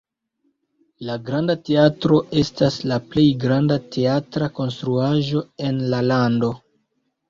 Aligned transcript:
La 1.09 1.17
Granda 1.27 1.55
Teatro 1.67 2.17
estas 2.43 2.79
la 2.93 2.99
plej 3.13 3.29
granda 3.47 3.81
teatra 3.99 4.53
konstruaĵo 4.61 5.49
en 5.71 5.83
la 5.97 6.07
lando. 6.13 6.57